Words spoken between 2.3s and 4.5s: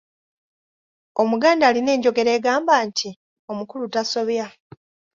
egamba nti, “Omukulu tasobya”.